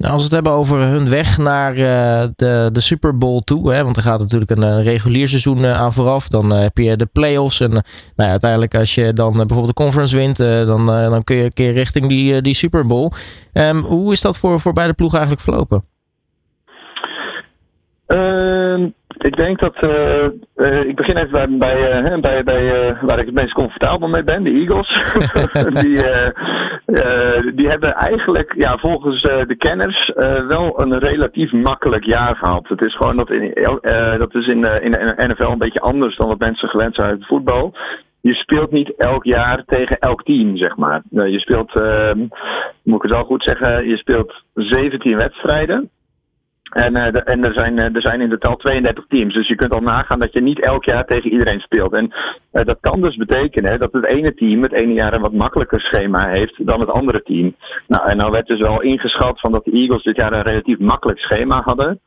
Nou, 0.00 0.12
als 0.12 0.22
we 0.22 0.34
het 0.34 0.44
hebben 0.44 0.52
over 0.52 0.78
hun 0.78 1.08
weg 1.08 1.38
naar 1.38 1.76
uh, 1.76 2.28
de, 2.36 2.68
de 2.72 2.80
Super 2.80 3.18
Bowl 3.18 3.40
toe, 3.40 3.72
hè, 3.72 3.84
want 3.84 3.96
er 3.96 4.02
gaat 4.02 4.20
natuurlijk 4.20 4.50
een, 4.50 4.62
een 4.62 4.82
regulier 4.82 5.28
seizoen 5.28 5.58
uh, 5.58 5.80
aan 5.80 5.92
vooraf. 5.92 6.28
Dan 6.28 6.52
heb 6.52 6.78
je 6.78 6.96
de 6.96 7.06
playoffs 7.06 7.60
en 7.60 7.70
nou 7.70 7.82
ja, 8.16 8.28
uiteindelijk 8.28 8.74
als 8.74 8.94
je 8.94 9.12
dan 9.12 9.32
bijvoorbeeld 9.32 9.66
de 9.66 9.82
conference 9.82 10.16
wint, 10.16 10.36
dan, 10.36 10.86
dan 10.86 11.24
kun 11.24 11.36
je 11.36 11.44
een 11.44 11.52
keer 11.52 11.72
richting 11.72 12.08
die, 12.08 12.42
die 12.42 12.54
Super 12.54 12.86
Bowl. 12.86 13.10
Um, 13.52 13.78
hoe 13.78 14.12
is 14.12 14.20
dat 14.20 14.38
voor, 14.38 14.60
voor 14.60 14.72
beide 14.72 14.92
ploegen 14.92 15.18
eigenlijk 15.18 15.48
verlopen? 15.48 15.84
Ehm, 18.06 18.88
ik 19.24 19.36
denk 19.36 19.58
dat. 19.58 19.82
Uh, 19.82 20.24
uh, 20.56 20.84
ik 20.84 20.96
begin 20.96 21.16
even 21.16 21.58
bij, 21.58 22.00
bij, 22.00 22.20
bij, 22.20 22.42
bij 22.44 22.96
waar 23.00 23.18
ik 23.18 23.26
het 23.26 23.34
meest 23.34 23.52
comfortabel 23.52 24.08
mee 24.08 24.22
ben, 24.22 24.42
de 24.42 24.50
Eagles. 24.50 24.88
die, 25.82 26.04
die 27.54 27.68
hebben 27.68 27.94
eigenlijk, 27.94 28.54
ja, 28.56 28.78
volgens 28.78 29.22
de 29.22 29.56
kenners, 29.58 30.12
wel 30.48 30.80
een 30.80 30.98
relatief 30.98 31.52
makkelijk 31.52 32.04
jaar 32.04 32.36
gehad. 32.36 32.68
Het 32.68 32.80
is 32.80 32.96
gewoon 32.96 33.16
dat, 33.16 33.30
in, 33.30 33.52
dat 34.18 34.34
is 34.34 34.46
in, 34.46 34.64
in 34.82 34.90
de 34.90 35.14
NFL 35.16 35.50
een 35.50 35.58
beetje 35.58 35.80
anders 35.80 36.16
dan 36.16 36.28
wat 36.28 36.38
mensen 36.38 36.68
gewend 36.68 36.94
zijn 36.94 37.06
uit 37.06 37.18
het 37.18 37.26
voetbal. 37.26 37.74
Je 38.20 38.34
speelt 38.34 38.70
niet 38.70 38.94
elk 38.96 39.24
jaar 39.24 39.64
tegen 39.66 39.98
elk 39.98 40.24
team, 40.24 40.56
zeg 40.56 40.76
maar. 40.76 41.02
je 41.10 41.38
speelt, 41.38 41.74
ehm, 41.74 42.18
moet 42.82 42.96
ik 42.96 43.02
het 43.02 43.12
wel 43.12 43.24
goed 43.24 43.42
zeggen, 43.42 43.88
je 43.88 43.96
speelt 43.96 44.42
17 44.54 45.16
wedstrijden. 45.16 45.90
En, 46.70 46.92
de, 46.92 47.22
en 47.22 47.44
er, 47.44 47.52
zijn, 47.52 47.76
uh, 47.76 47.94
er 47.94 48.00
zijn 48.00 48.20
in 48.20 48.28
totaal 48.28 48.56
32 48.56 49.04
teams. 49.08 49.34
Dus 49.34 49.48
je 49.48 49.54
kunt 49.54 49.72
al 49.72 49.80
nagaan 49.80 50.18
dat 50.18 50.32
je 50.32 50.40
niet 50.40 50.60
elk 50.60 50.84
jaar 50.84 51.04
tegen 51.04 51.30
iedereen 51.30 51.60
speelt. 51.60 51.92
En 51.92 52.04
uh, 52.52 52.64
dat 52.64 52.78
kan 52.80 53.00
dus 53.00 53.16
betekenen 53.16 53.78
dat 53.78 53.92
het 53.92 54.04
ene 54.04 54.34
team 54.34 54.62
het 54.62 54.72
ene 54.72 54.92
jaar 54.92 55.12
een 55.12 55.20
wat 55.20 55.32
makkelijker 55.32 55.80
schema 55.80 56.28
heeft 56.28 56.66
dan 56.66 56.80
het 56.80 56.90
andere 56.90 57.22
team. 57.22 57.54
Nou, 57.86 58.08
en 58.08 58.16
nou 58.16 58.30
werd 58.30 58.46
dus 58.46 58.60
wel 58.60 58.82
ingeschat 58.82 59.40
van 59.40 59.52
dat 59.52 59.64
de 59.64 59.70
Eagles 59.70 60.02
dit 60.02 60.16
jaar 60.16 60.32
een 60.32 60.42
relatief 60.42 60.78
makkelijk 60.78 61.18
schema 61.18 61.62
hadden. 61.64 62.00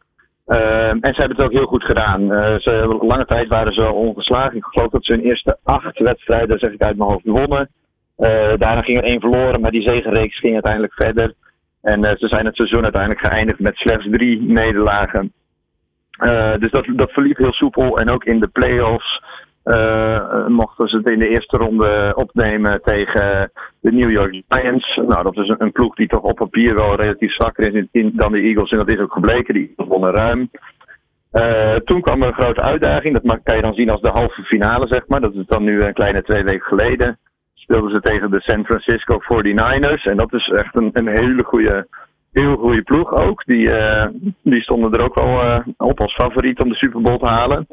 en 0.45 0.99
ze 1.13 1.19
hebben 1.19 1.37
het 1.37 1.45
ook 1.45 1.51
heel 1.51 1.65
goed 1.65 1.83
gedaan. 1.83 2.27
ze, 2.61 2.97
lange 3.01 3.25
tijd 3.25 3.47
waren 3.47 3.73
ze 3.73 3.91
ongeslagen. 3.91 4.57
Ik 4.57 4.63
geloof 4.63 4.91
dat 4.91 5.05
ze 5.05 5.13
hun 5.13 5.23
eerste 5.23 5.57
acht 5.63 5.99
wedstrijden, 5.99 6.59
zeg 6.59 6.71
ik 6.71 6.81
uit 6.81 6.97
mijn 6.97 7.09
hoofd, 7.09 7.25
wonnen. 7.25 7.69
daarna 8.57 8.81
ging 8.81 8.97
er 8.97 9.03
één 9.03 9.19
verloren, 9.19 9.61
maar 9.61 9.71
die 9.71 9.89
zegenreeks 9.89 10.39
ging 10.39 10.53
uiteindelijk 10.53 10.93
verder. 10.93 11.33
En 11.83 12.03
uh, 12.03 12.11
ze 12.15 12.27
zijn 12.27 12.45
het 12.45 12.55
seizoen 12.55 12.83
uiteindelijk 12.83 13.27
geëindigd 13.27 13.59
met 13.59 13.75
slechts 13.75 14.07
drie 14.11 14.41
nederlagen. 14.41 15.33
Uh, 16.23 16.57
dus 16.57 16.71
dat, 16.71 16.85
dat 16.95 17.11
verliep 17.11 17.37
heel 17.37 17.53
soepel. 17.53 17.99
En 17.99 18.09
ook 18.09 18.23
in 18.23 18.39
de 18.39 18.47
playoffs 18.47 19.23
uh, 19.65 20.47
mochten 20.47 20.87
ze 20.87 20.97
het 20.97 21.07
in 21.07 21.19
de 21.19 21.27
eerste 21.27 21.57
ronde 21.57 22.13
opnemen 22.15 22.81
tegen 22.81 23.51
de 23.81 23.91
New 23.91 24.11
York 24.11 24.41
Giants. 24.47 24.95
Nou, 24.95 25.23
dat 25.23 25.37
is 25.37 25.47
een, 25.47 25.61
een 25.61 25.71
ploeg 25.71 25.95
die 25.95 26.07
toch 26.07 26.21
op 26.21 26.35
papier 26.35 26.75
wel 26.75 26.95
relatief 26.95 27.33
zwakker 27.33 27.75
is 27.75 27.85
in, 27.91 28.11
dan 28.15 28.31
de 28.31 28.41
Eagles. 28.41 28.71
En 28.71 28.77
dat 28.77 28.89
is 28.89 28.99
ook 28.99 29.13
gebleken. 29.13 29.53
Die 29.53 29.73
wonnen 29.75 30.11
ruim. 30.11 30.49
Toen 31.85 32.01
kwam 32.01 32.21
er 32.21 32.27
een 32.27 32.33
grote 32.33 32.61
uitdaging. 32.61 33.21
Dat 33.21 33.39
kan 33.43 33.55
je 33.55 33.61
dan 33.61 33.73
zien 33.73 33.89
als 33.89 34.01
de 34.01 34.09
halve 34.09 34.43
finale, 34.43 34.87
zeg 34.87 35.07
maar. 35.07 35.21
Dat 35.21 35.33
is 35.33 35.45
dan 35.45 35.63
nu 35.63 35.83
een 35.83 35.93
kleine 35.93 36.23
twee 36.23 36.43
weken 36.43 36.65
geleden 36.65 37.17
speelden 37.63 37.91
ze 37.91 37.99
tegen 37.99 38.31
de 38.31 38.41
San 38.41 38.65
Francisco 38.65 39.19
49ers. 39.21 40.03
En 40.03 40.17
dat 40.17 40.33
is 40.33 40.47
echt 40.47 40.75
een, 40.75 40.89
een 40.93 41.07
hele 41.07 41.43
goede, 41.43 41.87
heel 42.31 42.55
goede 42.55 42.81
ploeg 42.81 43.13
ook. 43.13 43.45
Die, 43.45 43.67
uh, 43.67 44.05
die 44.43 44.61
stonden 44.61 44.93
er 44.93 45.03
ook 45.03 45.15
wel 45.15 45.43
uh, 45.43 45.59
op 45.77 45.99
als 45.99 46.13
favoriet 46.13 46.59
om 46.59 46.69
de 46.69 46.75
Super 46.75 47.01
Bowl 47.01 47.17
te 47.17 47.25
halen. 47.25 47.67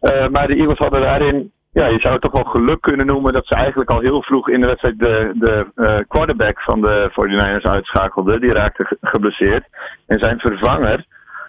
Uh, 0.00 0.28
maar 0.28 0.46
de 0.46 0.54
Eagles 0.54 0.78
hadden 0.78 1.00
daarin, 1.00 1.52
ja, 1.72 1.86
je 1.86 2.00
zou 2.00 2.12
het 2.12 2.22
toch 2.22 2.32
wel 2.32 2.44
geluk 2.44 2.80
kunnen 2.80 3.06
noemen 3.06 3.32
dat 3.32 3.46
ze 3.46 3.54
eigenlijk 3.54 3.90
al 3.90 4.00
heel 4.00 4.22
vroeg 4.22 4.48
in 4.48 4.60
de 4.60 4.66
wedstrijd 4.66 4.98
de, 4.98 5.32
de 5.34 6.04
quarterback 6.08 6.60
van 6.60 6.80
de 6.80 7.10
49ers 7.10 7.66
uitschakelden. 7.70 8.40
Die 8.40 8.52
raakte 8.52 8.96
geblesseerd. 9.00 9.64
En 10.06 10.18
zijn 10.18 10.38
vervanger 10.38 11.04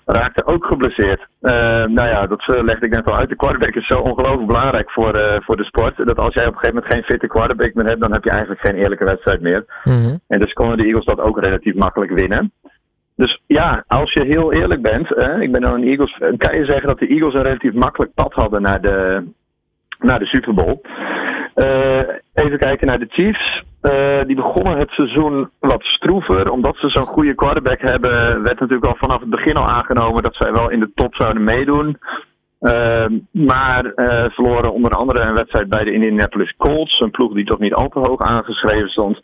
raakte 0.06 0.46
ook 0.46 0.66
geblesseerd. 0.66 1.20
Uh, 1.42 1.52
nou 1.86 2.08
ja, 2.08 2.28
dat 2.28 2.40
eh, 2.40 2.64
legde 2.64 2.86
ik 2.86 2.92
net 2.92 3.06
al 3.06 3.16
uit. 3.16 3.30
De 3.30 3.36
quarterback 3.36 3.76
is 3.76 3.88
zo 3.88 4.00
ongelooflijk 4.00 4.48
belangrijk 4.48 4.92
voor, 4.92 5.16
uh, 5.16 5.36
voor 5.40 5.58
de 5.58 5.64
sport. 5.64 6.06
Dat 6.06 6.18
als 6.18 6.34
jij 6.34 6.48
op 6.48 6.54
een 6.54 6.60
gegeven 6.60 6.76
moment 6.76 6.94
geen 6.94 7.04
fitte 7.04 7.28
quarterback 7.28 7.74
meer 7.74 7.86
hebt, 7.86 8.02
dan 8.02 8.14
heb 8.14 8.24
je 8.24 8.30
eigenlijk 8.30 8.62
geen 8.62 8.76
eerlijke 8.76 9.06
wedstrijd 9.06 9.42
meer. 9.42 9.66
Mm 9.84 10.20
En 10.28 10.40
dus 10.40 10.54
konden 10.54 10.78
de 10.78 10.86
Eagles 10.86 11.06
dat 11.06 11.20
ook 11.20 11.40
relatief 11.40 11.74
makkelijk 11.74 12.12
winnen. 12.12 12.52
Dus 13.16 13.42
ja, 13.48 13.84
als 13.88 14.14
je 14.14 14.26
heel 14.26 14.54
eerlijk 14.54 14.82
bent, 14.82 15.10
ik 15.40 15.52
ben 15.52 15.62
dan 15.62 15.74
een 15.74 15.88
Eagles, 15.88 16.18
kan 16.38 16.58
je 16.58 16.66
zeggen 16.66 16.88
dat 16.88 17.00
de 17.00 17.08
Eagles 17.08 17.34
een 17.34 17.44
relatief 17.44 17.74
makkelijk 17.74 18.14
pad 18.14 18.34
hadden 18.34 18.62
naar 18.62 18.82
de, 18.82 19.24
naar 20.00 20.20
de 20.20 20.26
Super 20.26 20.54
Bowl. 20.54 20.82
Uh, 21.56 22.00
even 22.34 22.58
kijken 22.58 22.88
naar 22.88 23.00
de 23.00 23.08
Chiefs. 23.10 23.64
Uh, 23.84 24.26
die 24.26 24.36
begonnen 24.36 24.78
het 24.78 24.90
seizoen 24.90 25.50
wat 25.60 25.84
stroever. 25.84 26.52
Omdat 26.52 26.78
ze 26.78 26.90
zo'n 26.90 27.06
goede 27.06 27.36
quarterback 27.36 27.82
hebben, 27.82 28.44
werd 28.44 28.60
natuurlijk 28.60 28.86
al 28.86 28.96
vanaf 28.96 29.20
het 29.20 29.30
begin 29.30 29.58
al 29.58 29.68
aangenomen 29.68 30.24
dat 30.24 30.36
zij 30.36 30.52
wel 30.52 30.70
in 30.70 30.80
de 30.80 30.92
top 30.96 31.16
zouden 31.16 31.44
meedoen. 31.44 31.98
Uh, 32.62 33.06
maar 33.32 33.92
verloren 34.34 34.74
onder 34.74 34.92
andere 34.92 35.20
een 35.20 35.34
wedstrijd 35.34 35.70
bij 35.70 35.84
de 35.84 35.94
Indianapolis 35.94 36.56
Colts. 36.58 37.00
Een 37.00 37.12
ploeg 37.12 37.34
die 37.34 37.46
toch 37.46 37.60
niet 37.60 37.74
al 37.74 37.90
te 37.90 38.00
hoog 38.00 38.22
aangeschreven 38.22 38.90
stond. 38.90 39.22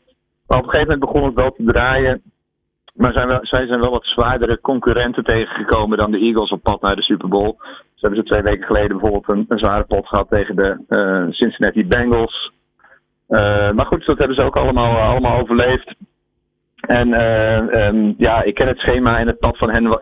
Maar 0.49 0.57
op 0.57 0.63
een 0.63 0.69
gegeven 0.69 0.93
moment 0.93 1.11
begon 1.11 1.23
het 1.23 1.35
wel 1.35 1.51
te 1.51 1.63
draaien. 1.63 2.21
maar 2.93 3.13
zijn 3.13 3.27
wel, 3.27 3.39
zij 3.41 3.67
zijn 3.67 3.79
wel 3.79 3.91
wat 3.91 4.05
zwaardere 4.05 4.59
concurrenten 4.61 5.23
tegengekomen 5.23 5.97
dan 5.97 6.11
de 6.11 6.19
Eagles 6.19 6.51
op 6.51 6.63
pad 6.63 6.81
naar 6.81 6.95
de 6.95 7.01
Super 7.01 7.27
Bowl. 7.27 7.55
Ze 7.99 8.05
hebben 8.05 8.19
ze 8.19 8.31
twee 8.31 8.41
weken 8.41 8.65
geleden 8.65 8.97
bijvoorbeeld 8.97 9.27
een, 9.27 9.45
een 9.47 9.59
zware 9.59 9.83
pot 9.83 10.07
gehad 10.07 10.29
tegen 10.29 10.55
de 10.55 10.77
uh, 10.89 11.33
Cincinnati 11.33 11.87
Bengals. 11.87 12.51
Uh, 13.29 13.71
maar 13.71 13.85
goed, 13.85 14.05
dat 14.05 14.17
hebben 14.17 14.35
ze 14.35 14.43
ook 14.43 14.57
allemaal, 14.57 14.97
allemaal 14.97 15.39
overleefd. 15.39 15.95
En 16.75 17.07
uh, 17.07 17.87
um, 17.87 18.13
ja, 18.17 18.43
ik 18.43 18.53
ken 18.55 18.67
het 18.67 18.77
schema 18.77 19.17
en 19.17 19.27
het 19.27 19.39
pad 19.39 19.57
van 19.57 19.69
hen 19.69 19.97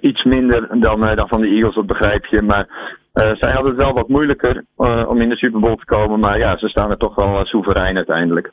iets 0.00 0.24
minder 0.24 0.80
dan, 0.80 1.00
dan 1.00 1.28
van 1.28 1.40
de 1.40 1.48
Eagles, 1.48 1.74
dat 1.74 1.86
begrijp 1.86 2.26
je. 2.26 2.42
Maar 2.42 2.66
zij 3.12 3.52
hadden 3.52 3.66
het 3.66 3.76
wel 3.76 3.92
wat 3.92 4.08
moeilijker 4.08 4.64
om 5.06 5.20
in 5.20 5.28
de 5.28 5.36
Super 5.36 5.60
Bowl 5.60 5.74
te 5.74 5.84
komen. 5.84 6.20
Maar 6.20 6.38
ja, 6.38 6.56
ze 6.56 6.68
staan 6.68 6.90
er 6.90 6.96
toch 6.96 7.14
wel 7.14 7.44
soeverein 7.44 7.96
uiteindelijk. 7.96 8.52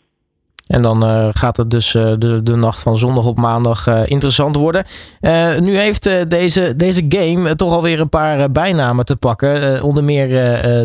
En 0.68 0.82
dan 0.82 1.04
uh, 1.04 1.28
gaat 1.32 1.58
het 1.58 1.70
dus 1.70 1.94
uh, 1.94 2.14
de, 2.18 2.44
de 2.44 2.56
nacht 2.56 2.82
van 2.82 2.98
zondag 2.98 3.26
op 3.26 3.38
maandag 3.38 3.88
uh, 3.88 4.02
interessant 4.06 4.56
worden. 4.56 4.84
nu 5.60 5.78
heeft 5.78 6.30
deze, 6.30 6.76
deze 6.76 7.06
game 7.10 7.56
toch 7.56 7.74
alweer 7.74 8.00
een 8.00 8.10
paar 8.10 8.52
bijnamen 8.52 9.06
te 9.06 9.18
pakken. 9.18 9.84
onder 9.84 10.04
meer 10.04 10.28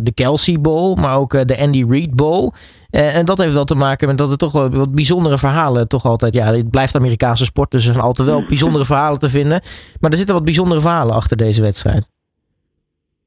de 0.04 0.12
Kelsey 0.14 0.60
Bowl, 0.60 0.94
maar 0.94 1.16
ook 1.16 1.48
de 1.48 1.58
Andy 1.58 1.84
Reid 1.88 2.14
Bowl. 2.14 2.52
en 2.90 3.24
dat 3.24 3.38
heeft 3.38 3.52
wel 3.52 3.64
te 3.64 3.74
maken 3.74 4.08
met 4.08 4.18
dat 4.18 4.30
er 4.30 4.36
toch 4.36 4.52
wat 4.52 4.94
bijzondere 4.94 5.38
verhalen 5.38 5.88
toch 5.88 6.04
altijd... 6.04 6.34
Ja, 6.34 6.52
het 6.52 6.70
blijft 6.70 6.96
Amerikaanse 6.96 7.44
sport, 7.44 7.70
dus 7.70 7.86
er 7.86 7.92
zijn 7.92 8.04
altijd 8.04 8.28
wel 8.28 8.44
bijzondere 8.46 8.84
verhalen 8.84 9.18
te 9.18 9.28
vinden. 9.28 9.60
Maar 10.00 10.10
er 10.10 10.16
zitten 10.16 10.34
wat 10.34 10.44
bijzondere 10.44 10.80
verhalen 10.80 11.14
achter 11.14 11.36
deze 11.36 11.62
wedstrijd. 11.62 12.10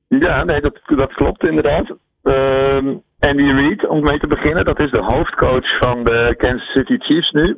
Ja, 0.07 0.43
nee, 0.43 0.61
dat, 0.61 0.79
dat 0.85 1.13
klopt 1.13 1.43
inderdaad. 1.43 1.91
Ehm, 2.23 2.95
Andy 3.25 3.51
Reid, 3.51 3.87
om 3.87 4.03
mee 4.03 4.19
te 4.19 4.27
beginnen, 4.27 4.65
dat 4.65 4.79
is 4.79 4.91
de 4.91 5.03
hoofdcoach 5.03 5.77
van 5.79 6.03
de 6.03 6.33
Kansas 6.37 6.71
City 6.71 6.97
Chiefs 6.97 7.31
nu. 7.31 7.57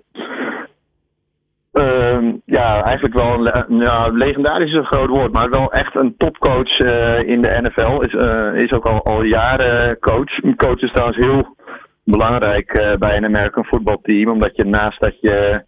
Uh, 1.73 2.33
ja, 2.45 2.83
eigenlijk 2.83 3.15
wel 3.15 3.47
een 3.47 4.17
legendarisch 4.17 4.71
is 4.71 4.77
een 4.77 4.85
groot 4.85 5.09
woord, 5.09 5.31
maar 5.31 5.49
wel 5.49 5.71
echt 5.71 5.95
een 5.95 6.15
topcoach 6.17 6.79
uh, 6.79 7.19
in 7.19 7.41
de 7.41 7.59
NFL. 7.61 8.01
Is, 8.01 8.13
uh, 8.13 8.63
is 8.63 8.71
ook 8.71 8.85
al, 8.85 9.03
al 9.03 9.23
jaren 9.23 9.99
coach. 9.99 10.43
Een 10.43 10.55
coach 10.55 10.81
is 10.81 10.91
trouwens 10.91 11.17
heel 11.17 11.55
belangrijk 12.03 12.73
uh, 12.73 12.95
bij 12.95 13.17
een 13.17 13.25
American 13.25 13.65
voetbalteam, 13.65 14.31
omdat 14.31 14.55
je 14.55 14.63
naast 14.63 14.99
dat 14.99 15.21
je 15.21 15.63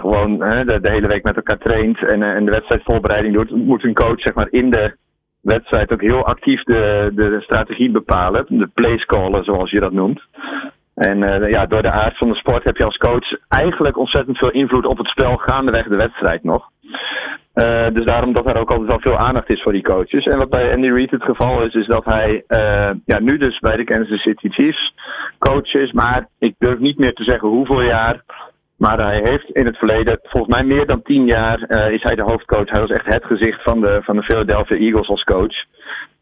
gewoon 0.00 0.38
de, 0.38 0.78
de, 0.80 0.90
hele 0.90 1.06
week 1.06 1.22
met 1.22 1.36
elkaar 1.36 1.58
traint 1.58 1.98
en, 2.06 2.22
en 2.22 2.44
de 2.44 2.50
wedstrijdvoorbereiding 2.50 3.34
doet, 3.34 3.50
moet 3.50 3.84
een 3.84 3.94
coach 3.94 4.20
zeg 4.20 4.34
maar 4.34 4.48
in 4.50 4.70
de 4.70 4.96
wedstrijd 5.40 5.92
ook 5.92 6.00
heel 6.00 6.24
actief 6.24 6.62
de, 6.62 7.10
de 7.14 7.40
strategie 7.40 7.90
bepalen. 7.90 8.44
De 8.48 8.70
playscaller, 8.74 9.44
zoals 9.44 9.70
je 9.70 9.80
dat 9.80 9.92
noemt. 9.92 10.22
En 10.94 11.22
uh, 11.22 11.50
ja, 11.50 11.66
door 11.66 11.82
de 11.82 11.90
aard 11.90 12.18
van 12.18 12.28
de 12.28 12.34
sport 12.34 12.64
heb 12.64 12.76
je 12.76 12.84
als 12.84 12.96
coach 12.96 13.36
eigenlijk 13.48 13.96
ontzettend 13.96 14.38
veel 14.38 14.50
invloed 14.50 14.86
op 14.86 14.98
het 14.98 15.06
spel 15.06 15.36
gaandeweg 15.36 15.88
de 15.88 15.96
wedstrijd 15.96 16.44
nog. 16.44 16.68
Uh, 17.54 17.86
dus 17.92 18.04
daarom 18.04 18.32
dat 18.32 18.46
er 18.46 18.56
ook 18.56 18.70
altijd 18.70 18.88
wel 18.88 19.00
veel 19.00 19.18
aandacht 19.18 19.50
is 19.50 19.62
voor 19.62 19.72
die 19.72 19.82
coaches. 19.82 20.24
En 20.24 20.38
wat 20.38 20.50
bij 20.50 20.72
Andy 20.72 20.88
Reid 20.88 21.10
het 21.10 21.22
geval 21.22 21.62
is, 21.62 21.74
is 21.74 21.86
dat 21.86 22.04
hij 22.04 22.44
uh, 22.48 22.90
ja, 23.04 23.20
nu 23.20 23.38
dus 23.38 23.58
bij 23.58 23.76
de 23.76 23.84
Kansas 23.84 24.22
City 24.22 24.48
Chiefs 24.48 24.94
coach 25.38 25.74
is. 25.74 25.92
Maar 25.92 26.26
ik 26.38 26.54
durf 26.58 26.78
niet 26.78 26.98
meer 26.98 27.12
te 27.12 27.24
zeggen 27.24 27.48
hoeveel 27.48 27.82
jaar. 27.82 28.22
Maar 28.80 28.98
hij 28.98 29.20
heeft 29.22 29.50
in 29.50 29.66
het 29.66 29.76
verleden, 29.76 30.18
volgens 30.22 30.54
mij 30.54 30.64
meer 30.64 30.86
dan 30.86 31.02
tien 31.02 31.26
jaar, 31.26 31.64
uh, 31.68 31.90
is 31.90 32.02
hij 32.02 32.14
de 32.14 32.22
hoofdcoach. 32.22 32.70
Hij 32.70 32.80
was 32.80 32.90
echt 32.90 33.06
het 33.06 33.24
gezicht 33.24 33.62
van 33.62 33.80
de, 33.80 34.00
van 34.02 34.16
de 34.16 34.22
Philadelphia 34.22 34.76
Eagles 34.76 35.08
als 35.08 35.22
coach. 35.22 35.64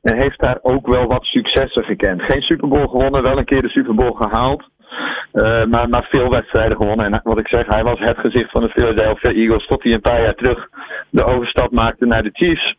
En 0.02 0.16
heeft 0.16 0.38
daar 0.38 0.58
ook 0.62 0.86
wel 0.86 1.06
wat 1.06 1.24
successen 1.24 1.84
gekend. 1.84 2.22
Geen 2.22 2.42
Super 2.42 2.68
Bowl 2.68 2.88
gewonnen, 2.88 3.22
wel 3.22 3.38
een 3.38 3.44
keer 3.44 3.62
de 3.62 3.68
Super 3.68 3.94
Bowl 3.94 4.12
gehaald. 4.12 4.68
Uh, 5.32 5.64
maar, 5.64 6.06
veel 6.10 6.30
wedstrijden 6.30 6.76
gewonnen. 6.76 7.12
En 7.12 7.20
wat 7.22 7.38
ik 7.38 7.48
zeg, 7.48 7.66
hij 7.66 7.82
was 7.82 7.98
het 7.98 8.18
gezicht 8.18 8.50
van 8.50 8.62
de 8.62 8.68
Philadelphia 8.68 9.30
Eagles 9.32 9.66
tot 9.66 9.82
hij 9.82 9.92
een 9.92 10.00
paar 10.00 10.22
jaar 10.22 10.34
terug 10.34 10.68
de 11.10 11.24
overstap 11.24 11.70
maakte 11.72 12.06
naar 12.06 12.22
de 12.22 12.30
Chiefs. 12.32 12.74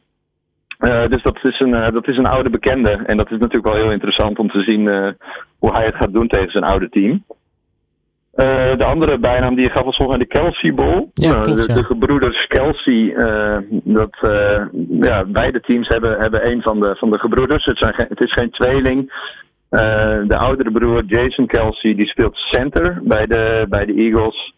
Uh, 0.79 1.07
dus 1.07 1.23
dat 1.23 1.39
is, 1.43 1.59
een, 1.59 1.93
dat 1.93 2.07
is 2.07 2.17
een 2.17 2.25
oude 2.25 2.49
bekende. 2.49 3.01
En 3.05 3.17
dat 3.17 3.31
is 3.31 3.39
natuurlijk 3.39 3.73
wel 3.73 3.83
heel 3.83 3.91
interessant 3.91 4.39
om 4.39 4.49
te 4.49 4.61
zien 4.61 5.15
hoe 5.59 5.71
hij 5.71 5.85
het 5.85 5.95
gaat 5.95 6.13
doen 6.13 6.27
tegen 6.27 6.51
zijn 6.51 6.63
oude 6.63 6.89
team. 6.89 7.23
Uh, 8.39 8.77
de 8.77 8.83
andere 8.83 9.17
bijnaam 9.17 9.55
die 9.55 9.63
je 9.63 9.71
gaf 9.71 9.83
was 9.83 9.95
volgens 9.95 10.17
mij 10.17 10.27
de 10.27 10.33
Kelsey 10.33 10.73
Bowl. 10.73 11.09
Ja, 11.13 11.33
klopt, 11.33 11.67
de, 11.67 11.73
de, 11.73 11.83
gebroeders 11.83 12.47
Kelsey, 12.47 12.93
uh, 12.93 13.57
dat, 13.83 14.17
ja, 14.89 15.25
beide 15.25 15.59
teams 15.59 15.87
hebben, 15.87 16.19
hebben 16.19 16.47
een 16.47 16.61
van 16.61 16.79
de, 16.79 16.95
van 16.95 17.09
de 17.09 17.19
gebroeders. 17.19 17.65
Het, 17.65 17.77
zijn, 17.77 17.93
het 17.95 18.19
is 18.19 18.33
geen 18.33 18.49
tweeling. 18.49 19.11
de 20.27 20.37
oudere 20.37 20.71
broer 20.71 21.03
Jason 21.05 21.47
Kelsey 21.47 21.95
die 21.95 22.05
speelt 22.05 22.35
center 22.35 22.99
bij 23.03 23.25
de, 23.25 23.65
bij 23.69 23.85
de 23.85 23.93
Eagles. 23.93 24.53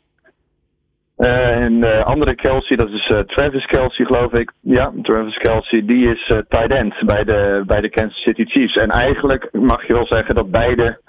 en 1.16 1.80
de 1.80 2.04
andere 2.04 2.36
Kelsey, 2.36 2.78
dat 2.78 2.90
is 2.90 3.14
Travis 3.26 3.66
Kelsey 3.66 4.06
geloof 4.06 4.34
ik. 4.34 4.52
Ja, 4.62 4.92
Travis 5.02 5.38
Kelsey, 5.38 5.86
die 5.86 6.10
is 6.10 6.26
tight 6.50 6.72
end 6.72 6.96
bij 7.06 7.24
de, 7.24 7.64
bij 7.66 7.82
de 7.82 7.90
Kansas 7.90 8.22
City 8.22 8.46
Chiefs. 8.46 8.76
En 8.76 8.90
eigenlijk 8.90 9.50
mag 9.52 9.88
je 9.88 9.94
wel 9.94 10.08
zeggen 10.08 10.36
dat 10.36 10.52
beide 10.52 11.00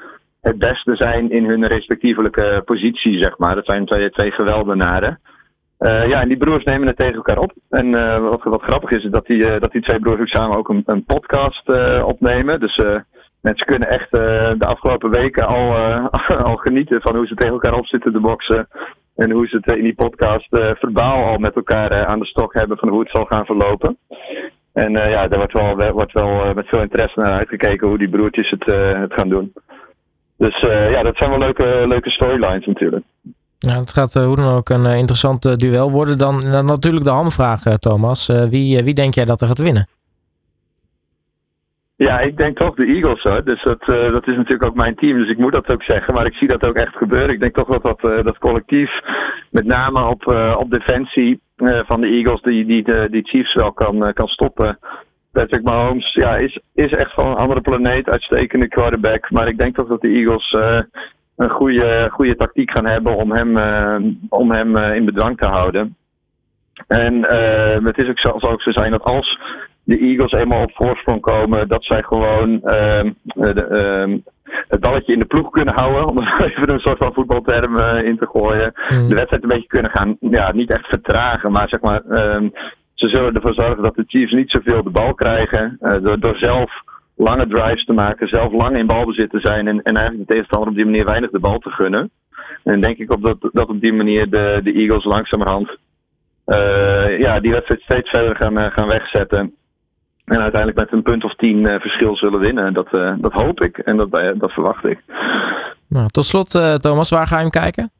het 0.42 0.58
beste 0.58 0.96
zijn 0.96 1.30
in 1.30 1.44
hun 1.44 1.66
respectievelijke 1.66 2.62
positie, 2.64 3.22
zeg 3.22 3.38
maar. 3.38 3.54
Dat 3.54 3.64
zijn 3.64 3.86
twee, 3.86 4.10
twee 4.10 4.30
geweldenaren. 4.30 5.20
Uh, 5.78 6.08
ja, 6.08 6.20
en 6.20 6.28
die 6.28 6.36
broers 6.36 6.64
nemen 6.64 6.86
het 6.86 6.96
tegen 6.96 7.14
elkaar 7.14 7.38
op. 7.38 7.52
En 7.70 7.86
uh, 7.86 8.18
wat, 8.18 8.42
wat 8.42 8.62
grappig 8.62 8.90
is, 8.90 9.04
is 9.04 9.10
dat 9.10 9.26
die, 9.26 9.38
uh, 9.38 9.60
dat 9.60 9.72
die 9.72 9.82
twee 9.82 10.00
broers 10.00 10.20
ook 10.20 10.28
samen 10.28 10.56
ook 10.56 10.68
een, 10.68 10.82
een 10.86 11.04
podcast 11.04 11.68
opnemen. 12.04 12.60
Dus 12.60 12.76
mensen 13.40 13.66
kunnen 13.66 13.88
echt 13.88 14.10
de 14.10 14.66
afgelopen 14.66 15.10
weken 15.10 15.46
al, 15.46 15.74
al 16.50 16.56
genieten 16.56 17.00
van 17.00 17.16
hoe 17.16 17.26
ze 17.26 17.34
tegen 17.34 17.52
elkaar 17.52 17.74
op 17.74 17.86
zitten 17.86 18.12
te 18.12 18.20
boksen. 18.20 18.68
En 19.16 19.30
hoe 19.30 19.46
ze 19.46 19.56
het 19.56 19.76
in 19.76 19.82
die 19.82 19.94
podcast 19.94 20.48
verbaal 20.78 21.24
al 21.24 21.38
met 21.38 21.54
elkaar 21.54 22.06
aan 22.06 22.18
de 22.18 22.26
stok 22.26 22.54
hebben 22.54 22.78
van 22.78 22.88
hoe 22.88 23.00
het 23.00 23.10
zal 23.10 23.24
gaan 23.24 23.44
verlopen. 23.44 23.96
En 24.72 24.92
ja, 24.92 25.28
daar 25.28 25.38
wordt 25.38 25.52
wel, 25.52 25.76
wel 25.76 26.54
met 26.54 26.68
veel 26.68 26.80
interesse 26.80 27.20
naar 27.20 27.38
uitgekeken 27.38 27.88
hoe 27.88 27.98
die 27.98 28.10
broertjes 28.10 28.50
het, 28.50 28.64
het 28.96 29.12
gaan 29.12 29.28
doen. 29.28 29.52
Dus 30.44 30.62
uh, 30.62 30.90
ja, 30.90 31.02
dat 31.02 31.16
zijn 31.16 31.30
wel 31.30 31.38
leuke, 31.38 31.84
leuke 31.86 32.10
storylines 32.10 32.66
natuurlijk. 32.66 33.04
Ja, 33.58 33.78
het 33.78 33.92
gaat 33.92 34.14
uh, 34.14 34.22
hoe 34.22 34.36
dan 34.36 34.54
ook 34.54 34.68
een 34.68 34.84
uh, 34.84 34.98
interessant 34.98 35.60
duel 35.60 35.90
worden. 35.90 36.18
Dan, 36.18 36.40
dan, 36.40 36.64
natuurlijk 36.64 37.04
de 37.04 37.10
hamvraag, 37.10 37.62
Thomas. 37.62 38.26
wie, 38.26 38.84
wie 38.84 38.94
denk 38.94 39.14
jij 39.14 39.24
dat 39.24 39.40
er 39.40 39.46
gaat 39.46 39.58
winnen? 39.58 39.86
Ja, 41.96 42.20
ik 42.20 42.36
denk 42.36 42.56
toch 42.56 42.74
de 42.74 42.86
Eagles 42.86 43.22
hoor. 43.22 43.44
Dus 43.44 43.62
dat, 43.62 43.80
dat 43.86 44.26
is 44.28 44.36
natuurlijk 44.36 44.62
ook 44.62 44.74
mijn 44.74 44.94
team. 44.94 45.18
Dus 45.18 45.30
ik 45.30 45.38
moet 45.38 45.52
dat 45.52 45.68
ook 45.68 45.82
zeggen. 45.82 46.14
Maar 46.14 46.26
ik 46.26 46.34
zie 46.34 46.48
dat 46.48 46.62
ook 46.62 46.76
echt 46.76 46.96
gebeuren. 46.96 47.34
Ik 47.34 47.40
denk 47.40 47.54
toch 47.54 47.68
dat 47.68 47.82
dat, 47.82 48.24
dat 48.24 48.38
collectief, 48.38 48.90
met 49.50 49.64
name 49.64 50.08
op, 50.08 50.26
op 50.56 50.70
defensie 50.70 51.40
van 51.86 52.00
de 52.00 52.06
Eagles, 52.06 52.42
die, 52.42 52.66
die, 52.66 52.84
die, 52.84 53.10
die 53.10 53.28
Chiefs 53.28 53.54
wel 53.54 53.72
kan, 53.72 54.12
kan 54.12 54.26
stoppen. 54.26 54.78
Patrick 55.32 55.62
Mahomes 55.62 56.14
ja, 56.14 56.36
is, 56.36 56.60
is 56.74 56.92
echt 56.92 57.14
van 57.14 57.26
een 57.26 57.36
andere 57.36 57.60
planeet, 57.60 58.08
uitstekende 58.08 58.68
quarterback. 58.68 59.30
Maar 59.30 59.48
ik 59.48 59.58
denk 59.58 59.74
toch 59.74 59.88
dat 59.88 60.00
de 60.00 60.08
Eagles 60.08 60.52
uh, 60.52 60.80
een 61.36 61.50
goede, 61.50 62.08
goede 62.10 62.36
tactiek 62.36 62.70
gaan 62.70 62.86
hebben 62.86 63.16
om 63.16 63.32
hem, 63.32 63.56
uh, 63.56 64.12
om 64.28 64.50
hem 64.50 64.76
uh, 64.76 64.94
in 64.94 65.04
bedwang 65.04 65.38
te 65.38 65.46
houden. 65.46 65.96
En 66.86 67.22
het 67.84 67.98
is 67.98 68.08
ook 68.08 68.18
zo, 68.18 68.38
zal 68.38 68.50
ook 68.50 68.62
zo 68.62 68.70
zijn 68.70 68.90
dat 68.90 69.02
als 69.02 69.40
de 69.84 69.98
Eagles 69.98 70.32
eenmaal 70.32 70.62
op 70.62 70.72
voorsprong 70.74 71.20
komen, 71.20 71.68
dat 71.68 71.84
zij 71.84 72.02
gewoon 72.02 72.62
ehm, 72.62 73.12
de, 73.24 73.66
ehm, 73.66 74.18
het 74.68 74.80
balletje 74.80 75.12
in 75.12 75.18
de 75.18 75.24
ploeg 75.24 75.50
kunnen 75.50 75.74
houden. 75.74 76.06
Om 76.06 76.18
er 76.18 76.44
even 76.56 76.70
een 76.70 76.78
soort 76.78 76.98
van 76.98 77.12
voetbalterm 77.12 77.78
in 77.78 78.16
te 78.18 78.26
gooien. 78.26 78.72
Mm. 78.88 79.08
De 79.08 79.14
wedstrijd 79.14 79.42
een 79.42 79.48
beetje 79.48 79.66
kunnen 79.66 79.90
gaan, 79.90 80.16
ja, 80.20 80.52
niet 80.52 80.72
echt 80.72 80.86
vertragen, 80.86 81.52
maar 81.52 81.68
zeg 81.68 81.80
maar 81.80 82.02
um, 82.04 82.52
ze 83.02 83.08
zullen 83.08 83.34
ervoor 83.34 83.54
zorgen 83.54 83.82
dat 83.82 83.94
de 83.94 84.04
Chiefs 84.06 84.32
niet 84.32 84.50
zoveel 84.50 84.82
de 84.82 84.90
bal 84.90 85.14
krijgen. 85.14 85.78
Uh, 85.80 86.02
door, 86.02 86.20
door 86.20 86.36
zelf 86.36 86.70
lange 87.16 87.46
drives 87.46 87.84
te 87.84 87.92
maken, 87.92 88.28
zelf 88.28 88.52
lang 88.52 88.76
in 88.76 88.86
balbezit 88.86 89.30
te 89.30 89.40
zijn 89.40 89.68
en, 89.68 89.82
en 89.82 89.96
eigenlijk 89.96 90.26
de 90.28 90.32
tegenstander 90.32 90.68
op 90.68 90.74
die 90.74 90.84
manier 90.84 91.04
weinig 91.04 91.30
de 91.30 91.38
bal 91.38 91.58
te 91.58 91.70
gunnen. 91.70 92.10
En 92.62 92.80
denk 92.80 92.98
ik 92.98 93.12
op 93.12 93.22
dat, 93.22 93.36
dat 93.52 93.68
op 93.68 93.80
die 93.80 93.92
manier 93.92 94.30
de, 94.30 94.60
de 94.64 94.72
Eagles 94.72 95.04
langzamerhand 95.04 95.68
uh, 96.46 97.18
ja, 97.18 97.40
die 97.40 97.52
wedstrijd 97.52 97.80
steeds 97.80 98.10
verder 98.10 98.36
gaan, 98.36 98.58
uh, 98.58 98.66
gaan 98.70 98.88
wegzetten. 98.88 99.54
En 100.24 100.40
uiteindelijk 100.40 100.80
met 100.80 100.92
een 100.92 101.02
punt 101.02 101.24
of 101.24 101.34
tien 101.34 101.80
verschil 101.80 102.16
zullen 102.16 102.40
winnen. 102.40 102.74
Dat, 102.74 102.88
dat 103.18 103.32
hoop 103.32 103.60
ik 103.60 103.78
en 103.78 103.96
dat, 103.96 104.10
dat 104.10 104.52
verwacht 104.52 104.84
ik. 104.84 104.98
Nou, 105.88 106.08
tot 106.08 106.24
slot, 106.24 106.80
Thomas, 106.82 107.10
waar 107.10 107.26
ga 107.26 107.36
je 107.36 107.42
hem 107.42 107.50
kijken? 107.50 107.90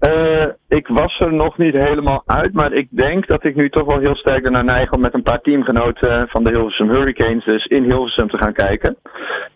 Uh, 0.00 0.46
ik 0.68 0.88
was 0.88 1.20
er 1.20 1.32
nog 1.32 1.58
niet 1.58 1.74
helemaal 1.74 2.22
uit, 2.26 2.52
maar 2.52 2.72
ik 2.72 2.88
denk 2.90 3.26
dat 3.26 3.44
ik 3.44 3.54
nu 3.54 3.70
toch 3.70 3.86
wel 3.86 3.98
heel 3.98 4.16
sterk 4.16 4.44
ernaar 4.44 4.64
neig 4.64 4.92
om 4.92 5.00
met 5.00 5.14
een 5.14 5.22
paar 5.22 5.40
teamgenoten 5.40 6.28
van 6.28 6.44
de 6.44 6.50
Hilversum 6.50 6.88
Hurricanes 6.88 7.44
dus 7.44 7.64
in 7.64 7.84
Hilversum 7.84 8.28
te 8.28 8.36
gaan 8.36 8.52
kijken. 8.52 8.96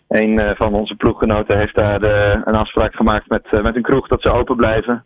Een 0.07 0.39
uh, 0.39 0.49
van 0.53 0.73
onze 0.73 0.95
ploeggenoten 0.95 1.57
heeft 1.57 1.75
daar 1.75 2.03
uh, 2.03 2.41
een 2.43 2.55
afspraak 2.55 2.95
gemaakt 2.95 3.29
met, 3.29 3.51
met 3.51 3.75
een 3.75 3.81
kroeg 3.81 4.07
dat 4.07 4.21
ze 4.21 4.31
open 4.31 4.55
blijven. 4.55 5.03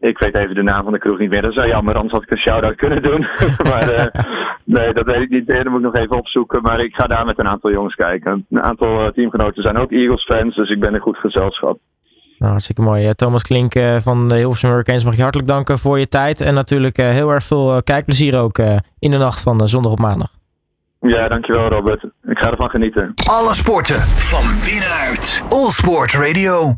ik 0.00 0.18
weet 0.18 0.34
even 0.34 0.54
de 0.54 0.62
naam 0.62 0.82
van 0.82 0.92
de 0.92 0.98
kroeg 0.98 1.18
niet 1.18 1.30
meer. 1.30 1.42
Dat 1.42 1.54
zou 1.54 1.68
jammer, 1.68 1.94
anders 1.94 2.12
had 2.12 2.22
ik 2.22 2.30
een 2.30 2.38
shout-out 2.38 2.76
kunnen 2.76 3.02
doen. 3.02 3.20
maar 3.70 4.10
nee, 4.64 4.92
dat 4.92 5.06
weet 5.06 5.22
ik 5.22 5.30
niet. 5.30 5.46
Dat 5.46 5.64
moet 5.64 5.84
ik 5.84 5.92
nog 5.92 5.94
even 5.94 6.16
opzoeken. 6.16 6.62
Maar 6.62 6.80
ik 6.80 6.94
ga 6.94 7.06
daar 7.06 7.26
met 7.26 7.38
een 7.38 7.48
aantal 7.48 7.70
jongens 7.70 7.94
kijken. 7.94 8.46
Een 8.50 8.62
aantal 8.62 9.10
teamgenoten 9.12 9.62
zijn 9.62 9.78
ook 9.78 9.92
Eagles 9.92 10.24
fans, 10.24 10.54
dus 10.54 10.70
ik 10.70 10.80
ben 10.80 10.94
een 10.94 11.00
goed 11.00 11.16
gezelschap. 11.16 11.78
Nou, 12.40 12.52
hartstikke 12.52 12.82
mooi. 12.82 13.14
Thomas 13.14 13.42
Klink 13.42 13.72
van 13.98 14.28
de 14.28 14.34
Hilversum 14.34 14.70
Hurricanes 14.70 15.04
mag 15.04 15.16
je 15.16 15.22
hartelijk 15.22 15.48
danken 15.48 15.78
voor 15.78 15.98
je 15.98 16.08
tijd. 16.08 16.40
En 16.40 16.54
natuurlijk 16.54 16.96
heel 16.96 17.30
erg 17.30 17.44
veel 17.44 17.82
kijkplezier 17.82 18.38
ook 18.38 18.58
in 18.98 19.10
de 19.10 19.16
nacht 19.16 19.40
van 19.42 19.68
zondag 19.68 19.92
op 19.92 19.98
maandag. 19.98 20.30
Ja, 21.00 21.28
dankjewel 21.28 21.68
Robert. 21.68 22.04
Ik 22.04 22.38
ga 22.38 22.50
ervan 22.50 22.68
genieten. 22.68 23.12
Alle 23.30 23.54
sporten 23.54 24.00
van 24.00 24.44
binnenuit. 24.64 25.42
All 25.48 25.70
Sport 25.70 26.14
Radio. 26.14 26.74